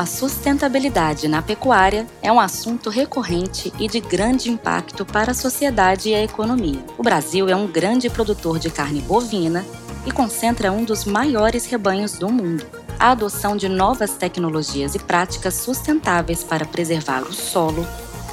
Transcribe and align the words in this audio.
A 0.00 0.06
sustentabilidade 0.06 1.28
na 1.28 1.42
pecuária 1.42 2.06
é 2.22 2.32
um 2.32 2.40
assunto 2.40 2.88
recorrente 2.88 3.70
e 3.78 3.86
de 3.86 4.00
grande 4.00 4.48
impacto 4.48 5.04
para 5.04 5.32
a 5.32 5.34
sociedade 5.34 6.08
e 6.08 6.14
a 6.14 6.24
economia. 6.24 6.82
O 6.96 7.02
Brasil 7.02 7.50
é 7.50 7.54
um 7.54 7.66
grande 7.66 8.08
produtor 8.08 8.58
de 8.58 8.70
carne 8.70 9.02
bovina 9.02 9.62
e 10.06 10.10
concentra 10.10 10.72
um 10.72 10.84
dos 10.84 11.04
maiores 11.04 11.66
rebanhos 11.66 12.14
do 12.14 12.30
mundo. 12.30 12.64
A 12.98 13.10
adoção 13.10 13.58
de 13.58 13.68
novas 13.68 14.14
tecnologias 14.14 14.94
e 14.94 14.98
práticas 14.98 15.52
sustentáveis 15.56 16.42
para 16.42 16.64
preservar 16.64 17.20
o 17.20 17.34
solo, 17.34 17.86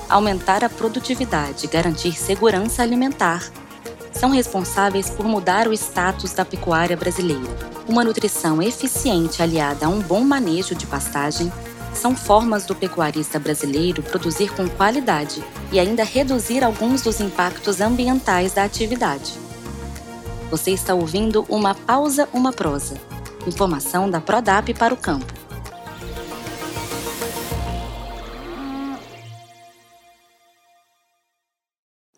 aumentar 0.07 0.63
a 0.63 0.69
produtividade 0.69 1.65
e 1.65 1.67
garantir 1.67 2.13
segurança 2.13 2.81
alimentar 2.81 3.43
são 4.17 4.31
responsáveis 4.31 5.09
por 5.09 5.25
mudar 5.25 5.67
o 5.67 5.73
status 5.73 6.33
da 6.33 6.43
pecuária 6.43 6.97
brasileira. 6.97 7.55
Uma 7.87 8.03
nutrição 8.03 8.61
eficiente 8.61 9.41
aliada 9.41 9.85
a 9.85 9.89
um 9.89 10.01
bom 10.01 10.21
manejo 10.21 10.73
de 10.73 10.87
pastagem 10.87 11.51
são 11.97 12.15
formas 12.15 12.65
do 12.65 12.75
pecuarista 12.75 13.39
brasileiro 13.39 14.03
produzir 14.03 14.55
com 14.55 14.69
qualidade 14.69 15.43
e 15.71 15.79
ainda 15.79 16.03
reduzir 16.03 16.63
alguns 16.63 17.01
dos 17.01 17.19
impactos 17.19 17.81
ambientais 17.81 18.53
da 18.53 18.63
atividade. 18.63 19.33
Você 20.49 20.71
está 20.71 20.93
ouvindo 20.93 21.45
uma 21.49 21.75
pausa, 21.75 22.29
uma 22.31 22.53
prosa. 22.53 22.95
Informação 23.45 24.09
da 24.09 24.21
Prodap 24.21 24.73
para 24.73 24.93
o 24.93 24.97
campo. 24.97 25.33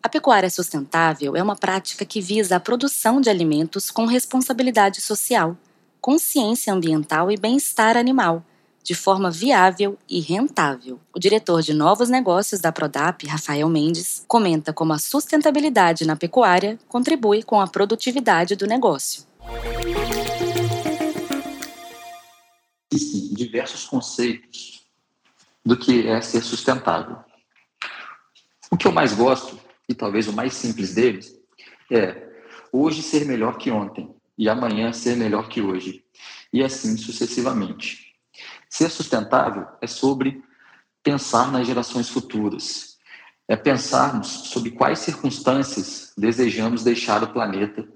A 0.02 0.08
pecuária 0.08 0.50
sustentável 0.50 1.36
é 1.36 1.42
uma 1.42 1.56
prática 1.56 2.04
que 2.04 2.20
visa 2.20 2.56
a 2.56 2.60
produção 2.60 3.20
de 3.20 3.30
alimentos 3.30 3.90
com 3.90 4.06
responsabilidade 4.06 5.00
social, 5.00 5.56
consciência 6.00 6.72
ambiental 6.72 7.30
e 7.30 7.36
bem-estar 7.36 7.96
animal, 7.96 8.44
de 8.82 8.94
forma 8.94 9.30
viável 9.30 9.98
e 10.08 10.20
rentável. 10.20 11.00
O 11.14 11.18
diretor 11.18 11.62
de 11.62 11.72
novos 11.74 12.08
negócios 12.08 12.60
da 12.60 12.72
Prodap, 12.72 13.26
Rafael 13.26 13.68
Mendes, 13.68 14.24
comenta 14.26 14.72
como 14.72 14.92
a 14.92 14.98
sustentabilidade 14.98 16.06
na 16.06 16.16
pecuária 16.16 16.78
contribui 16.88 17.42
com 17.42 17.60
a 17.60 17.66
produtividade 17.66 18.56
do 18.56 18.66
negócio. 18.66 19.24
Existem 22.92 23.34
diversos 23.34 23.84
conceitos 23.84 24.82
do 25.64 25.76
que 25.76 26.08
é 26.08 26.20
ser 26.20 26.42
sustentável. 26.42 27.18
O 28.70 28.76
que 28.76 28.86
eu 28.86 28.92
mais 28.92 29.12
gosto 29.12 29.60
e 29.90 29.94
talvez 29.94 30.28
o 30.28 30.32
mais 30.32 30.54
simples 30.54 30.94
deles, 30.94 31.36
é 31.90 32.28
hoje 32.72 33.02
ser 33.02 33.26
melhor 33.26 33.58
que 33.58 33.72
ontem 33.72 34.08
e 34.38 34.48
amanhã 34.48 34.92
ser 34.92 35.16
melhor 35.16 35.48
que 35.48 35.60
hoje, 35.60 36.04
e 36.52 36.62
assim 36.62 36.96
sucessivamente. 36.96 38.09
Ser 38.70 38.88
sustentável 38.88 39.66
é 39.80 39.86
sobre 39.88 40.42
pensar 41.02 41.50
nas 41.50 41.66
gerações 41.66 42.08
futuras, 42.08 42.96
é 43.48 43.56
pensarmos 43.56 44.28
sobre 44.28 44.70
quais 44.70 45.00
circunstâncias 45.00 46.12
desejamos 46.16 46.84
deixar 46.84 47.20
o 47.24 47.32
planeta 47.32 47.86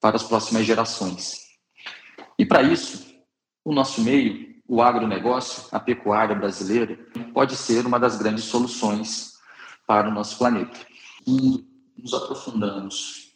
para 0.00 0.16
as 0.16 0.22
próximas 0.22 0.64
gerações. 0.64 1.42
E 2.38 2.46
para 2.46 2.62
isso, 2.62 3.14
o 3.62 3.72
nosso 3.72 4.00
meio, 4.00 4.56
o 4.66 4.80
agronegócio, 4.80 5.64
a 5.70 5.78
pecuária 5.78 6.34
brasileira, 6.34 6.98
pode 7.34 7.54
ser 7.54 7.84
uma 7.84 8.00
das 8.00 8.16
grandes 8.16 8.44
soluções 8.44 9.34
para 9.86 10.08
o 10.08 10.12
nosso 10.12 10.38
planeta 10.38 10.80
e 11.26 11.66
nos 11.98 12.14
aprofundamos 12.14 13.32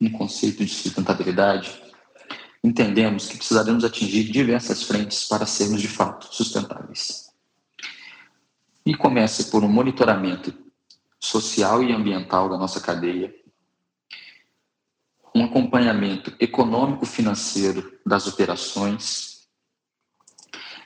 no 0.00 0.10
conceito 0.10 0.64
de 0.64 0.74
sustentabilidade, 0.74 1.80
entendemos 2.64 3.28
que 3.28 3.36
precisaremos 3.36 3.84
atingir 3.84 4.24
diversas 4.32 4.82
frentes 4.84 5.28
para 5.28 5.44
sermos 5.44 5.82
de 5.82 5.88
fato 5.88 6.34
sustentáveis. 6.34 7.30
E 8.86 8.96
começa 8.96 9.44
por 9.50 9.62
um 9.62 9.68
monitoramento 9.68 10.54
social 11.20 11.82
e 11.82 11.92
ambiental 11.92 12.48
da 12.48 12.56
nossa 12.56 12.80
cadeia, 12.80 13.34
um 15.34 15.44
acompanhamento 15.44 16.34
econômico-financeiro 16.40 17.98
das 18.04 18.26
operações, 18.26 19.46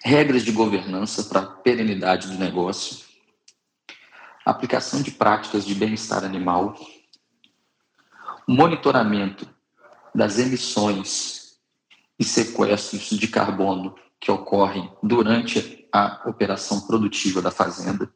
regras 0.03 0.45
de 0.45 0.51
governança 0.51 1.25
para 1.25 1.41
a 1.41 1.47
perenidade 1.47 2.27
do 2.27 2.35
negócio, 2.35 3.07
aplicação 4.45 5.01
de 5.01 5.13
práticas 5.13 5.65
de 5.65 5.75
bem-estar 5.77 6.25
animal, 6.25 6.77
monitoramento 8.49 9.49
das 10.15 10.39
emissões 10.39 11.48
e 12.19 12.25
sequestros 12.25 13.11
de 13.11 13.29
carbono 13.29 13.95
que 14.21 14.31
ocorrem 14.31 14.93
durante 15.03 15.89
a 15.93 16.23
operação 16.27 16.81
produtiva 16.87 17.41
da 17.41 17.51
fazenda. 17.51 18.13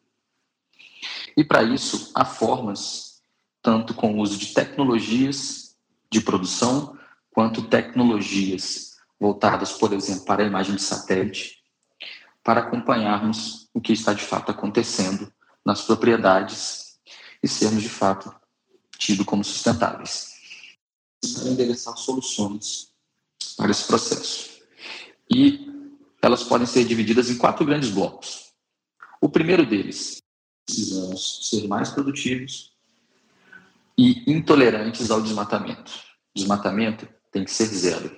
E 1.36 1.44
para 1.44 1.62
isso, 1.62 2.10
há 2.14 2.24
formas, 2.24 3.22
tanto 3.62 3.94
com 3.94 4.14
o 4.14 4.18
uso 4.20 4.36
de 4.36 4.52
tecnologias 4.52 5.76
de 6.10 6.20
produção, 6.20 6.98
quanto 7.30 7.62
tecnologias 7.62 8.96
voltadas, 9.18 9.72
por 9.72 9.92
exemplo, 9.92 10.24
para 10.24 10.42
a 10.42 10.46
imagem 10.46 10.74
de 10.74 10.82
satélite, 10.82 11.62
para 12.42 12.60
acompanharmos 12.60 13.68
o 13.72 13.80
que 13.80 13.92
está 13.92 14.12
de 14.12 14.22
fato 14.22 14.50
acontecendo 14.50 15.32
nas 15.64 15.82
propriedades 15.82 16.98
e 17.42 17.48
sermos, 17.48 17.82
de 17.82 17.88
fato, 17.88 18.34
tidos 18.98 19.24
como 19.24 19.44
sustentáveis. 19.44 20.32
Para 21.34 21.48
endereçar 21.48 21.96
soluções 21.96 22.91
para 23.56 23.70
esse 23.70 23.84
processo. 23.86 24.50
E 25.34 25.68
elas 26.20 26.42
podem 26.42 26.66
ser 26.66 26.84
divididas 26.84 27.30
em 27.30 27.36
quatro 27.36 27.64
grandes 27.64 27.90
blocos. 27.90 28.52
O 29.20 29.28
primeiro 29.28 29.64
deles, 29.64 30.22
precisamos 30.66 31.48
ser 31.48 31.66
mais 31.66 31.90
produtivos 31.90 32.72
e 33.96 34.30
intolerantes 34.30 35.10
ao 35.10 35.20
desmatamento. 35.20 35.92
Desmatamento 36.34 37.08
tem 37.30 37.44
que 37.44 37.50
ser 37.50 37.66
zero. 37.66 38.16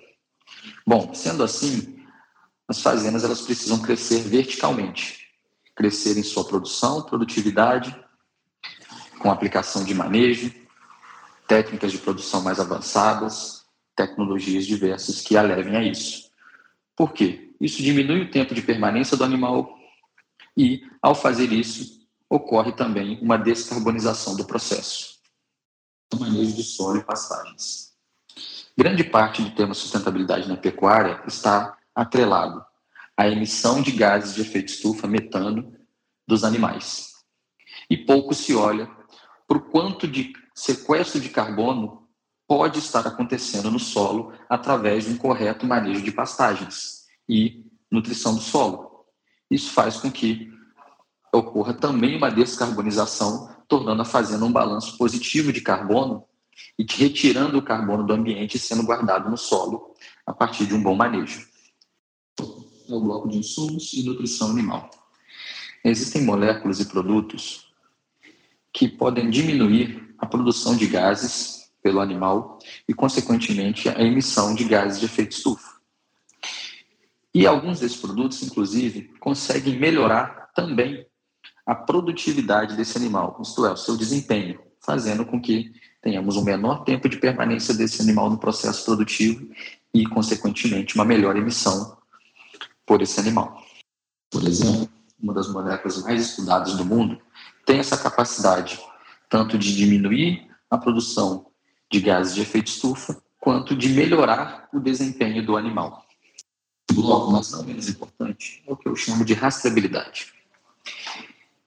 Bom, 0.87 1.13
sendo 1.15 1.43
assim, 1.43 2.05
as 2.69 2.81
fazendas 2.81 3.25
elas 3.25 3.43
precisam 3.43 3.81
crescer 3.81 4.21
verticalmente 4.21 5.25
crescer 5.75 6.17
em 6.17 6.23
sua 6.23 6.45
produção, 6.45 7.03
produtividade, 7.03 7.95
com 9.19 9.31
aplicação 9.31 9.85
de 9.85 9.95
manejo, 9.95 10.53
técnicas 11.49 11.93
de 11.93 11.99
produção 11.99 12.43
mais 12.43 12.61
avançadas, 12.61 13.64
tecnologias 13.95 14.67
diversas 14.67 15.21
que 15.21 15.37
a 15.37 15.43
levem 15.43 15.77
a 15.77 15.83
isso. 15.83 16.31
Por 16.97 17.13
quê? 17.13 17.53
Isso 17.61 17.83
diminui 17.83 18.23
o 18.23 18.31
tempo 18.31 18.55
de 18.55 18.63
permanência 18.63 19.17
do 19.17 19.25
animal 19.25 19.79
e, 20.57 20.83
ao 21.03 21.15
fazer 21.15 21.53
isso, 21.53 22.07
ocorre 22.29 22.73
também 22.73 23.19
uma 23.21 23.37
descarbonização 23.37 24.37
do 24.37 24.45
processo. 24.45 25.19
O 26.13 26.17
manejo 26.17 26.55
de 26.55 26.63
solo 26.63 26.99
e 26.99 27.05
pastagens. 27.05 27.95
Grande 28.77 29.05
parte 29.05 29.43
do 29.43 29.51
tema 29.55 29.75
sustentabilidade 29.75 30.49
na 30.49 30.57
pecuária 30.57 31.23
está 31.27 31.77
atrelado 31.95 32.65
a 33.17 33.29
emissão 33.29 33.81
de 33.81 33.93
gases 33.93 34.35
de 34.35 34.41
efeito 34.41 34.69
estufa, 34.69 35.07
metano, 35.07 35.73
dos 36.27 36.43
animais. 36.43 37.13
E 37.89 37.97
pouco 37.97 38.35
se 38.35 38.55
olha 38.55 38.91
para 39.47 39.59
o 39.59 39.71
quanto 39.71 40.09
de 40.09 40.33
sequestro 40.55 41.21
de 41.21 41.29
carbono 41.29 42.04
pode 42.47 42.79
estar 42.79 43.07
acontecendo 43.07 43.71
no 43.71 43.79
solo 43.79 44.33
através 44.49 45.05
de 45.05 45.11
um 45.11 45.17
correto 45.17 45.67
manejo 45.67 46.03
de 46.03 46.13
pastagens 46.13 47.07
e 47.29 47.65
nutrição 47.91 48.35
do 48.35 48.41
solo. 48.41 49.07
Isso 49.51 49.71
faz 49.71 49.97
com 49.97 50.11
que 50.11 50.53
ocorra 51.33 51.75
também 51.75 52.17
uma 52.17 52.31
descarbonização, 52.31 53.55
tornando 53.67 54.03
a 54.03 54.05
fazenda 54.05 54.45
um 54.45 54.53
balanço 54.53 54.97
positivo 54.97 55.53
de 55.53 55.61
carbono 55.61 56.25
e 56.79 56.87
retirando 56.89 57.59
o 57.59 57.63
carbono 57.63 58.05
do 58.05 58.13
ambiente 58.13 58.59
sendo 58.59 58.85
guardado 58.85 59.29
no 59.29 59.37
solo 59.37 59.95
a 60.27 60.33
partir 60.33 60.67
de 60.67 60.75
um 60.75 60.83
bom 60.83 60.95
manejo 60.95 61.55
é 62.89 62.95
o 62.95 63.01
bloco 63.01 63.29
de 63.29 63.39
insumos 63.39 63.93
e 63.95 64.03
nutrição 64.05 64.51
animal. 64.51 64.91
Existem 65.85 66.23
moléculas 66.23 66.81
e 66.81 66.87
produtos 66.87 67.73
que 68.73 68.89
podem 68.89 69.31
diminuir 69.31 70.15
a 70.19 70.27
produção 70.27 70.77
de 70.77 70.87
gases 70.87 71.64
pelo 71.85 72.01
animal 72.01 72.59
e, 72.89 72.95
consequentemente, 72.95 73.91
a 73.91 74.01
emissão 74.01 74.55
de 74.55 74.65
gases 74.65 74.99
de 74.99 75.05
efeito 75.05 75.33
estufa. 75.33 75.75
E 77.35 77.47
alguns 77.47 77.81
desses 77.81 77.99
produtos, 77.99 78.43
inclusive, 78.43 79.13
conseguem 79.21 79.79
melhorar 79.79 80.51
também 80.55 81.07
a 81.67 81.75
produtividade 81.75 82.75
desse 82.75 82.97
animal, 82.97 83.39
isto 83.43 83.67
é, 83.67 83.73
o 83.73 83.77
seu 83.77 83.99
desempenho, 83.99 84.59
fazendo 84.81 85.27
com 85.27 85.41
que 85.41 85.73
tenhamos 86.01 86.37
um 86.37 86.45
menor 86.45 86.85
tempo 86.85 87.07
de 87.09 87.19
permanência 87.19 87.75
desse 87.75 88.01
animal 88.01 88.31
no 88.31 88.39
processo 88.39 88.85
produtivo 88.85 89.47
e, 89.93 90.07
consequentemente, 90.07 90.95
uma 90.95 91.05
melhor 91.05 91.37
emissão 91.37 91.99
por 92.87 93.03
esse 93.03 93.21
animal. 93.21 93.63
Por 94.31 94.47
exemplo, 94.47 94.89
uma 95.21 95.35
das 95.35 95.49
moléculas 95.49 96.03
mais 96.03 96.23
estudadas 96.23 96.75
do 96.75 96.85
mundo 96.85 97.21
tem 97.67 97.79
essa 97.79 97.97
capacidade 97.97 98.81
tanto 99.29 99.59
de 99.59 99.75
diminuir 99.75 100.49
a 100.71 100.79
produção 100.79 101.47
de 101.91 102.01
gases 102.01 102.35
de 102.35 102.43
efeito 102.43 102.69
estufa, 102.69 103.21
quanto 103.41 103.77
de 103.77 103.89
melhorar 103.91 104.69
o 104.73 104.81
desempenho 104.81 105.45
do 105.45 105.57
animal. 105.57 106.05
bloco, 106.93 107.33
mas 107.33 107.51
não 107.51 107.63
menos 107.65 107.89
importante, 107.89 108.63
é 108.67 108.73
o 108.73 108.77
que 108.77 108.89
eu 108.89 108.97
chamo 108.97 109.25
de 109.25 109.35
rastreabilidade. 109.35 110.33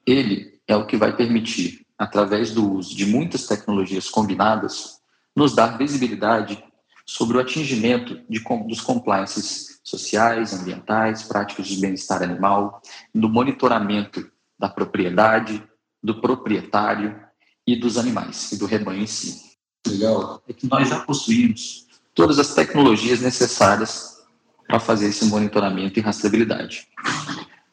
Ele 0.06 0.60
é 0.68 0.76
o 0.76 0.86
que 0.86 0.98
vai 0.98 1.16
permitir, 1.16 1.86
através 1.98 2.54
do 2.54 2.72
uso 2.72 2.96
de 2.96 3.06
muitas 3.06 3.46
tecnologias 3.46 4.10
combinadas, 4.10 5.02
nos 5.36 5.54
dar 5.54 5.78
visibilidade 5.78 6.64
sobre 7.06 7.38
o 7.38 7.40
atingimento 7.40 8.22
de, 8.30 8.40
dos 8.68 8.82
compliances 8.82 9.80
sociais, 9.84 10.54
ambientais, 10.54 11.24
práticas 11.24 11.68
de 11.68 11.80
bem-estar 11.80 12.22
animal, 12.22 12.82
do 13.14 13.30
monitoramento 13.30 14.30
da 14.60 14.68
propriedade, 14.68 15.64
do 16.04 16.20
proprietário 16.20 17.18
e 17.66 17.76
dos 17.76 17.98
animais 17.98 18.52
e 18.52 18.58
do 18.58 18.66
rebanho 18.66 19.04
em 19.04 19.08
si. 19.08 19.57
Legal 19.86 20.42
é 20.48 20.54
que 20.54 20.68
nós 20.68 20.90
já 20.90 21.00
possuímos 21.00 21.88
todas 22.14 22.40
as 22.40 22.54
tecnologias 22.54 23.22
necessárias 23.22 24.24
para 24.68 24.80
fazer 24.80 25.08
esse 25.08 25.26
monitoramento 25.26 26.00
e 26.00 26.02
rastreabilidade. 26.02 26.88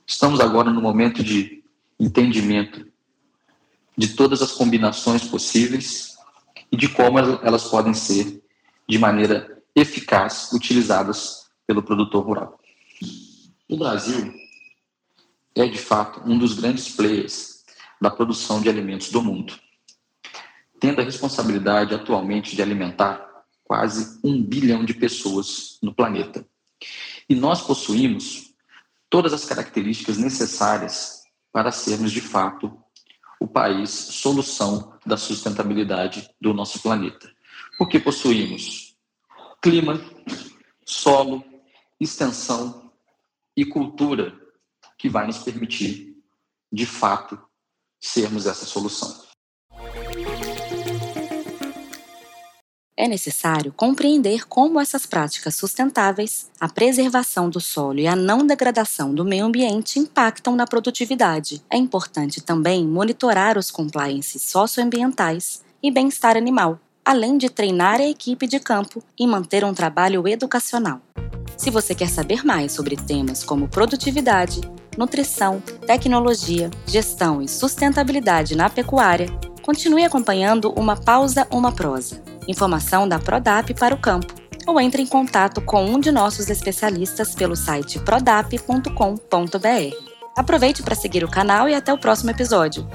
Estamos 0.06 0.40
agora 0.40 0.70
no 0.70 0.80
momento 0.80 1.22
de 1.22 1.64
entendimento 1.98 2.86
de 3.96 4.08
todas 4.08 4.42
as 4.42 4.52
combinações 4.52 5.24
possíveis 5.24 6.16
e 6.70 6.76
de 6.76 6.88
como 6.88 7.18
elas 7.18 7.64
podem 7.64 7.94
ser 7.94 8.42
de 8.88 8.98
maneira 8.98 9.62
eficaz 9.74 10.50
utilizadas 10.52 11.46
pelo 11.66 11.82
produtor 11.82 12.24
rural. 12.24 12.60
O 13.68 13.76
Brasil 13.76 14.32
é, 15.56 15.66
de 15.66 15.78
fato, 15.78 16.20
um 16.28 16.36
dos 16.36 16.54
grandes 16.54 16.88
players 16.88 17.64
da 18.00 18.10
produção 18.10 18.60
de 18.60 18.68
alimentos 18.68 19.10
do 19.10 19.22
mundo, 19.22 19.54
tendo 20.84 21.00
a 21.00 21.04
responsabilidade 21.04 21.94
atualmente 21.94 22.54
de 22.54 22.60
alimentar 22.60 23.26
quase 23.62 24.20
um 24.22 24.42
bilhão 24.42 24.84
de 24.84 24.92
pessoas 24.92 25.78
no 25.82 25.94
planeta. 25.94 26.46
E 27.26 27.34
nós 27.34 27.62
possuímos 27.62 28.52
todas 29.08 29.32
as 29.32 29.46
características 29.46 30.18
necessárias 30.18 31.22
para 31.50 31.72
sermos, 31.72 32.12
de 32.12 32.20
fato, 32.20 32.78
o 33.40 33.48
país 33.48 33.88
solução 33.88 34.98
da 35.06 35.16
sustentabilidade 35.16 36.28
do 36.38 36.52
nosso 36.52 36.78
planeta. 36.82 37.32
Porque 37.78 37.98
possuímos 37.98 38.94
clima, 39.62 39.98
solo, 40.84 41.42
extensão 41.98 42.92
e 43.56 43.64
cultura 43.64 44.38
que 44.98 45.08
vai 45.08 45.26
nos 45.26 45.38
permitir, 45.38 46.14
de 46.70 46.84
fato, 46.84 47.42
sermos 47.98 48.44
essa 48.44 48.66
solução. 48.66 49.24
É 52.96 53.08
necessário 53.08 53.74
compreender 53.76 54.46
como 54.46 54.80
essas 54.80 55.04
práticas 55.04 55.56
sustentáveis, 55.56 56.48
a 56.60 56.68
preservação 56.68 57.50
do 57.50 57.60
solo 57.60 57.98
e 57.98 58.06
a 58.06 58.14
não 58.14 58.46
degradação 58.46 59.12
do 59.12 59.24
meio 59.24 59.46
ambiente 59.46 59.98
impactam 59.98 60.54
na 60.54 60.64
produtividade. 60.64 61.60
É 61.68 61.76
importante 61.76 62.40
também 62.40 62.86
monitorar 62.86 63.58
os 63.58 63.68
compliances 63.68 64.42
socioambientais 64.42 65.60
e 65.82 65.90
bem-estar 65.90 66.36
animal, 66.36 66.78
além 67.04 67.36
de 67.36 67.50
treinar 67.50 68.00
a 68.00 68.06
equipe 68.06 68.46
de 68.46 68.60
campo 68.60 69.02
e 69.18 69.26
manter 69.26 69.64
um 69.64 69.74
trabalho 69.74 70.28
educacional. 70.28 71.00
Se 71.56 71.70
você 71.70 71.96
quer 71.96 72.08
saber 72.08 72.44
mais 72.44 72.70
sobre 72.70 72.96
temas 72.96 73.42
como 73.42 73.66
produtividade, 73.66 74.60
nutrição, 74.96 75.60
tecnologia, 75.84 76.70
gestão 76.86 77.42
e 77.42 77.48
sustentabilidade 77.48 78.54
na 78.54 78.70
pecuária, 78.70 79.26
continue 79.62 80.04
acompanhando 80.04 80.72
Uma 80.76 80.94
Pausa, 80.94 81.44
Uma 81.50 81.72
Prosa 81.72 82.33
informação 82.48 83.08
da 83.08 83.18
Prodap 83.18 83.72
para 83.74 83.94
o 83.94 83.98
campo, 83.98 84.34
ou 84.66 84.80
entre 84.80 85.02
em 85.02 85.06
contato 85.06 85.60
com 85.60 85.84
um 85.84 86.00
de 86.00 86.10
nossos 86.10 86.48
especialistas 86.48 87.34
pelo 87.34 87.56
site 87.56 87.98
prodap.com.br. 87.98 88.88
Aproveite 90.36 90.82
para 90.82 90.94
seguir 90.94 91.22
o 91.22 91.30
canal 91.30 91.68
e 91.68 91.74
até 91.74 91.92
o 91.92 91.98
próximo 91.98 92.30
episódio. 92.30 92.86